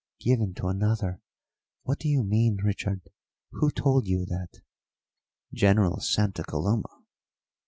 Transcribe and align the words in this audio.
"Given 0.19 0.55
to 0.55 0.67
another? 0.67 1.21
What 1.83 1.99
do 1.99 2.07
you 2.09 2.23
mean, 2.23 2.57
Richard? 2.63 3.01
Who 3.51 3.69
told 3.69 4.07
you 4.07 4.25
that?" 4.25 4.61
"General 5.53 5.99
Santa 5.99 6.41
Coloma." 6.41 7.03